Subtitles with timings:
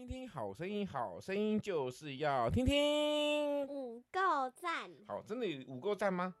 [0.00, 3.66] 听听好声音，好声音就是要听听。
[3.68, 6.34] 五够赞，好，真的有五够赞吗？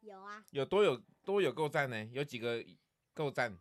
[0.00, 2.04] 有啊，有多有多有够赞呢？
[2.12, 2.62] 有几个
[3.14, 3.56] 够赞？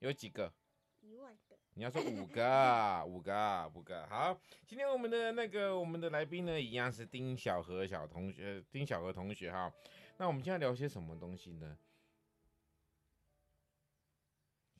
[0.00, 0.52] 有几个？
[1.00, 1.56] 一万个。
[1.74, 4.04] 你要说五个， 五个，五个。
[4.08, 9.72] 好，今天我们的那个我们的来宾呢，一样是丁小何小同学，丁小何同学哈。
[10.16, 11.78] 那我们今天聊些什么东西呢？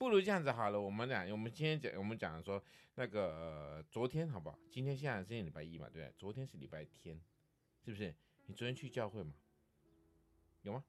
[0.01, 2.65] 不如这样子好了，我们俩，我们今天讲，我们讲说
[2.95, 4.59] 那个、呃、昨天好不好？
[4.71, 6.15] 今天现在今天礼拜一嘛，对不对？
[6.17, 7.21] 昨天是礼拜天，
[7.85, 8.15] 是不是？
[8.47, 9.35] 你昨天去教会吗？
[10.63, 10.83] 有吗？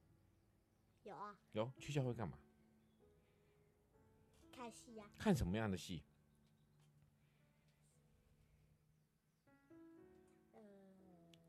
[1.03, 1.37] 有啊。
[1.51, 2.39] 有去教会干嘛？
[4.49, 5.19] 看戏呀、啊。
[5.19, 6.05] 看什么样的戏？
[10.53, 10.61] 呃。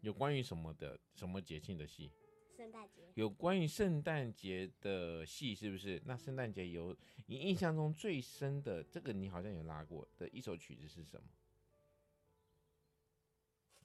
[0.01, 2.11] 有关于什么的什么节庆的戏？
[2.57, 6.01] 圣诞节有关于圣诞节的戏是不是？
[6.05, 11.29] 那圣诞节有你印象中最深的这个，你好像有拉过的一首曲子是什么？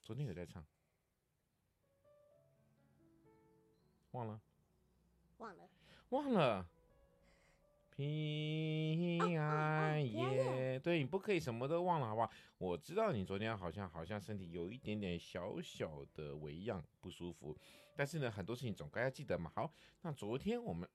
[0.03, 0.65] 昨天有在唱，
[4.11, 4.41] 忘了，
[5.37, 5.69] 忘了，
[6.09, 6.69] 忘了。
[7.97, 12.29] 平安夜，对，你不可以什么都忘了，好不好？
[12.59, 17.57] 我知道你昨天好像好像身体有一点点小小的微恙不舒服，
[17.95, 19.51] 但是呢，很多事情总该要记得嘛。
[19.55, 20.87] 好，那昨天我们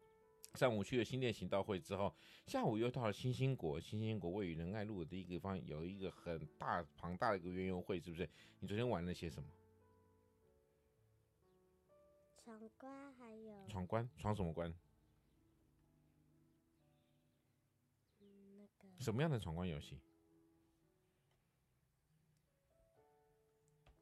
[0.54, 2.14] 上午去了新店行道会之后，
[2.46, 8.28] 下午又到了新兴国，新兴国位于仁爱路的一个地方，有一个很大庞大的一个园游会，是不是？
[8.58, 9.48] 你昨天玩了些什么？
[12.44, 14.74] 闯关还有闯关，闯什么关？
[19.10, 19.98] 什么样的闯关游戏？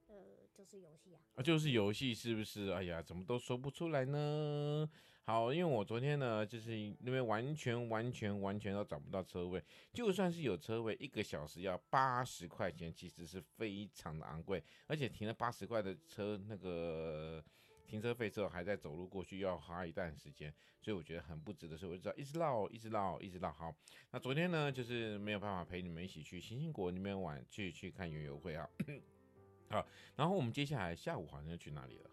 [0.06, 0.14] 呃，
[0.52, 1.20] 就是游戏啊。
[1.34, 2.68] 啊，就是游戏，是不是？
[2.72, 4.86] 哎呀，怎么都说不出来呢？
[5.24, 9.64] 好，因为我昨天呢，就是那边完全、完全、完全都找不到车位，
[9.94, 17.42] 就算是有车位，一个小时要八十块钱，其实是非常的昂贵，而且停了八十块的车，那个。
[17.88, 23.50] 停车费之后还在走路过去，要花一段时间，所以我觉得很不值得，所以我就知道一直绕，一直绕，一直绕。
[23.50, 23.74] 好，
[24.10, 28.68] 那昨天呢，就是没有办法陪你们一起去星星国那边玩，去去看园游会啊。
[29.70, 32.10] 好，然后我们接下来下午好像要去哪里了？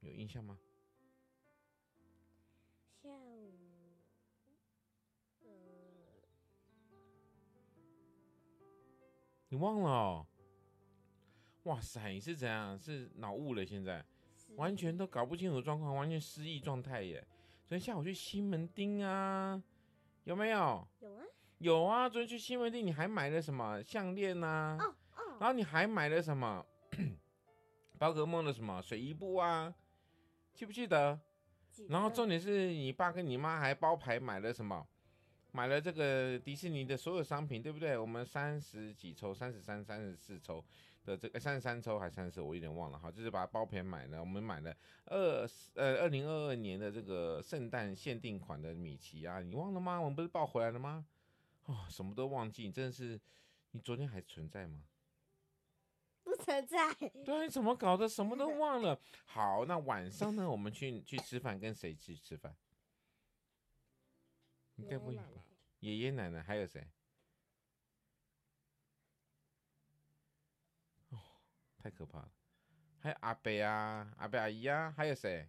[0.00, 0.58] 有印象吗？
[3.02, 3.52] 下午，
[5.42, 5.48] 呃，
[9.48, 10.26] 你忘了哦？
[11.64, 12.78] 哇塞，你是怎样？
[12.78, 13.64] 是脑雾了？
[13.64, 14.04] 现在
[14.56, 17.24] 完全都搞不清楚状况，完全失忆状态耶！
[17.66, 19.62] 昨天下午去西门町啊，
[20.24, 20.88] 有没有？
[21.00, 21.24] 有啊，
[21.58, 22.08] 有啊！
[22.08, 24.76] 昨天去西门町，你还买了什么项链啊？
[24.80, 24.84] 哦
[25.16, 26.64] 哦，然后你还买了什么？
[27.98, 29.72] 宝可梦的什么水衣布啊？
[30.54, 31.20] 记不记得？
[31.70, 31.92] 记得。
[31.92, 34.86] 然后重点是你爸跟你妈还包牌买了什么？
[35.52, 37.96] 买了这个迪士尼的所有商品，对不对？
[37.96, 40.64] 我们三十几抽，三十三、三十四抽
[41.04, 43.10] 的这个三十三抽还是三十四，我有点忘了哈。
[43.10, 44.74] 就是把包片买了，我们买了
[45.06, 50.00] 二呃二零二二年的这个圣诞限定款的米奇啊，你忘了吗？
[50.00, 51.04] 我们不是抱回来了吗？
[51.66, 53.20] 哦，什么都忘记，你真的是，
[53.72, 54.82] 你昨天还存在吗？
[56.22, 56.94] 不存在。
[57.24, 58.08] 对，你怎么搞的？
[58.08, 58.98] 什么都忘了。
[59.26, 60.48] 好，那晚上呢？
[60.48, 62.54] 我们去去吃饭，跟谁去吃饭？
[64.80, 65.18] 应该不会，
[65.80, 66.88] 爷爷奶奶还有谁？
[71.10, 71.18] 哦，
[71.76, 72.32] 太可怕了！
[72.98, 75.46] 还有阿伯啊，阿伯阿姨啊，还有谁？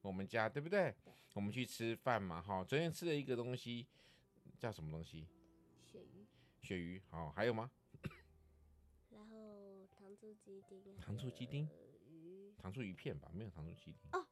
[0.00, 0.94] 我们家对不对？
[1.04, 2.64] 对，我们去吃饭嘛，哈。
[2.64, 3.86] 昨天吃了一个东西，
[4.58, 5.28] 叫什么东西？
[5.84, 6.26] 鳕鱼。
[6.62, 7.70] 鳕鱼，好，还有吗？
[9.10, 10.96] 然后糖醋鸡丁。
[10.96, 11.68] 糖醋鸡丁。
[12.08, 12.54] 鱼。
[12.56, 14.10] 糖醋鱼片吧，没有糖醋鸡丁。
[14.12, 14.26] 哦。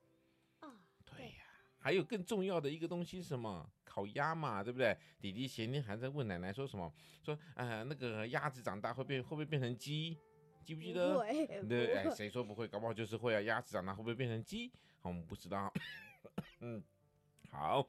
[0.61, 0.81] 哦。
[1.05, 1.45] 对呀。
[1.79, 3.71] 还有更重要的一个东西是什么？
[3.91, 4.97] 烤鸭嘛，对不对？
[5.21, 6.93] 弟弟前天还在问奶奶说什么？
[7.25, 10.17] 说呃，那个鸭子长大会变会不会变成鸡？
[10.65, 11.19] 记不记得？
[11.19, 11.47] 会。
[11.69, 12.69] 对，哎，谁说不会？
[12.69, 13.41] 搞不好就是会啊！
[13.41, 14.71] 鸭子长大会不会变成鸡？
[15.01, 15.73] 好，我们不知道。
[16.61, 16.81] 嗯，
[17.51, 17.85] 好。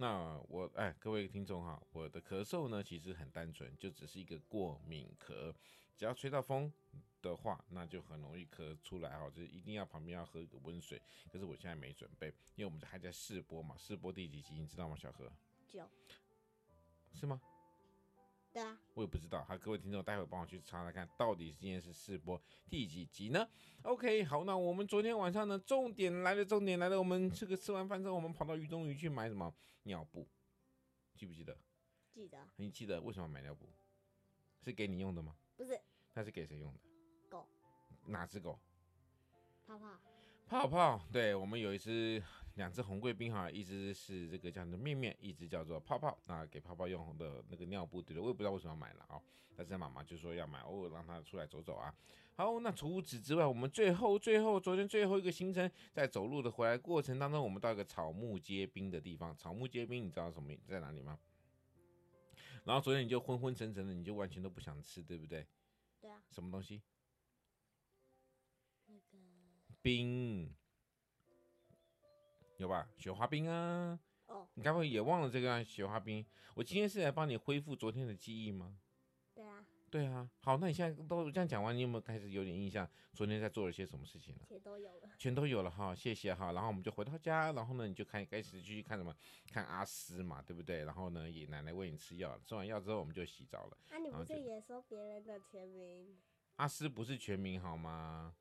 [0.00, 5.52] 那我哎，各位听众哈，我的咳嗽呢，其实很单纯，就只是一个过敏咳，
[5.98, 6.72] 只要吹到风
[7.20, 11.02] 的话，那就很容易咳出来哈，就是一定要旁边要喝一个温水。
[11.28, 14.94] 可是我现在没准备，因为我们还在试播嘛，试播第几集你知道吗？
[14.96, 15.28] 小何？
[15.66, 15.90] 九，
[17.12, 17.40] 是吗？
[18.52, 19.42] 对啊，我也不知道。
[19.42, 22.40] 好，各位听众，待会帮我去查查看，到底今天是试播
[22.70, 23.48] 第几集呢
[23.82, 26.96] ？OK，好，那我们昨天晚上呢，重点来了，重点来了。
[26.96, 29.52] 我们这个吃完饭之后，我们跑到鱼中鱼去买什么
[29.82, 30.28] 尿布？
[31.16, 31.58] 记不记得？
[32.14, 32.38] 记得。
[32.54, 33.68] 你记得为什么买尿布？
[34.62, 35.36] 是给你用的吗？
[35.58, 35.78] 不是。
[36.14, 36.78] 那是给谁用的？
[37.28, 37.46] 狗。
[38.06, 38.58] 哪只狗？
[39.66, 39.86] 泡泡。
[40.48, 42.22] 泡泡，对，我们有一只
[42.54, 49.20] 两只红贵宾哈，一只是这个叫做面面，一只叫做泡泡，那给泡泡用的那个尿布，对的，我也不知道为什么要买了啊，
[49.54, 51.94] 但是妈妈就说要买，偶尔让它出来走走啊。
[52.34, 59.36] 好，那除此之外，我们最后最后昨天最后一个行程，在走路的回来过程当中，我们到一个草木皆兵的地方。
[59.36, 61.18] 草木皆兵，你知道什么在哪里吗？
[62.64, 65.46] 然后昨天你就昏昏沉沉的，你就完全都不想吃，对不对？
[66.00, 66.22] 对啊。
[66.30, 66.82] 什么东西？
[68.86, 69.18] 那个。
[69.80, 70.54] 冰，
[72.58, 72.88] 有吧？
[72.96, 73.98] 雪花冰啊！
[74.26, 76.26] 哦，你该不会也忘了这个雪花冰？
[76.54, 78.78] 我今天是来帮你恢复昨天的记忆吗？
[79.34, 80.28] 对啊，对啊。
[80.40, 82.88] 好，那你现在都这样讲完，你有没有开始有点印象？
[83.14, 84.42] 昨天在做了些什么事情呢？
[84.48, 86.52] 全都有了，全都有了哈，谢谢哈。
[86.52, 89.14] 然后我们就回到家，然后呢，你就开开始继续看什么？
[89.50, 90.84] 看阿斯嘛，对不对？
[90.84, 93.76] 然后呢，爷爷奶奶喂你吃药，吃完药之后我们就洗澡了。
[93.90, 96.16] 啊，你不是也说别人的全名？
[96.56, 98.34] 阿斯不是全名好吗？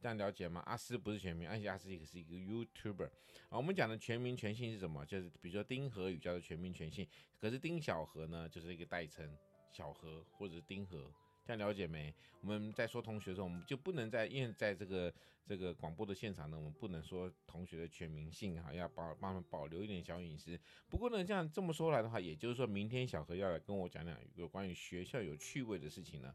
[0.00, 0.60] 这样了解吗？
[0.66, 3.06] 阿斯不是全名，而且阿斯也是一个 YouTuber
[3.48, 3.56] 啊。
[3.56, 5.06] 我们讲的全名全姓是什么？
[5.06, 7.06] 就是比如说丁和宇叫做全名全姓，
[7.38, 9.32] 可是丁小和呢，就是一个代称，
[9.72, 11.10] 小何或者是丁和。
[11.44, 12.14] 这样了解没？
[12.40, 15.12] 我们在说同学的时候，我们就不能在，因为在这个
[15.44, 20.56] 这个广播的现场呢，我们不能说同学的全名姓哈，要保帮他们保留一点小隐私。
[20.88, 26.32] 不过呢，这样这么说来的话，也就是说明天小何要来跟我讲讲有关于学校有趣味的事情呢。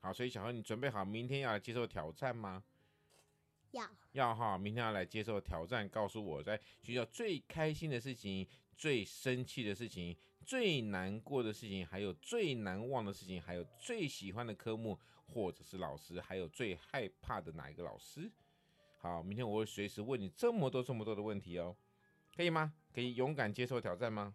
[0.00, 2.64] 好，所以小何你准备好明天要来接受挑战吗？
[3.72, 8.48] 要要哈，明天要来接受挑战，告诉我在学校最开心的事情、
[8.78, 10.16] 最生气的事情、
[10.48, 18.32] 最难过的事情，还有最难忘的事情，还有最喜欢的科目或者是老师，还有最害怕的哪一个老师？
[18.96, 21.76] 好，明天我会随时问你这么多这么多的问题哦，
[22.34, 22.72] 可以吗？
[22.94, 24.34] 可以勇敢接受挑战吗？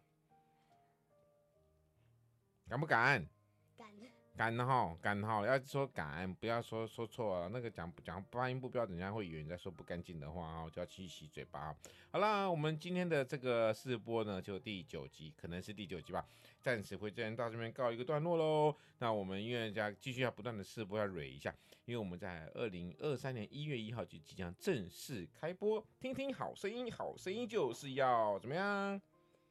[2.69, 3.27] 敢不敢？
[3.75, 3.89] 敢
[4.35, 7.49] 哈，感哈，要说敢，不要说说错了。
[7.49, 11.75] 那个讲讲发音不标准，人家会以为你在说不干净的话啊，就要去洗嘴巴。
[12.11, 16.25] 好啦，我们今天的这个试播呢，就第九集，可能是第九集吧，
[16.61, 18.75] 暂时会这样到这边告一个段落喽。
[18.97, 21.53] 那我们因为要继续要不断的试播，要蕊一下，
[21.85, 28.99] 因为我们在二零二三年一月一号就即将正式开播，听听好声音，好声音就是要怎么样？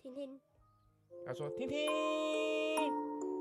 [0.02, 0.40] 听听，
[1.26, 3.31] 要说听听。